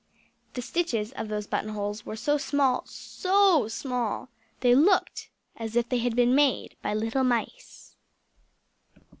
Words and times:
The 0.55 0.63
stitches 0.63 1.11
of 1.11 1.27
those 1.27 1.45
button 1.45 1.69
holes 1.75 2.07
were 2.07 2.15
so 2.15 2.39
small 2.39 2.81
so 2.87 3.67
small 3.67 4.29
they 4.61 4.73
looked 4.73 5.29
as 5.57 5.75
if 5.75 5.89
they 5.89 5.99
had 5.99 6.15
been 6.15 6.33
made 6.33 6.75
by 6.81 6.95
little 6.95 7.23
mice! 7.23 7.95